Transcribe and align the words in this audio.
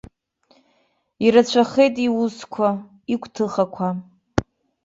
Ирацәахеит 1.25 1.95
иусқәа, 2.05 2.69
игәҭыхақәа. 3.13 3.87